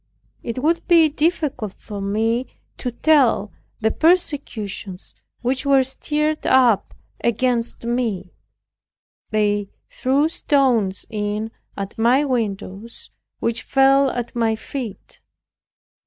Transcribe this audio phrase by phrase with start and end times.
[0.41, 2.47] It would be difficult for me
[2.79, 3.51] to tell
[3.81, 8.33] the persecutions which were stirred up against me.
[9.29, 13.11] They threw stones in at my windows
[13.41, 15.21] which fell at my feet.